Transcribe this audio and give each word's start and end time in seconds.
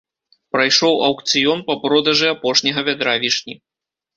Прайшоў 0.55 0.95
аўкцыён 1.09 1.61
па 1.67 1.75
продажы 1.83 2.27
апошняга 2.35 2.81
вядра 2.89 3.13
вішні. 3.27 3.53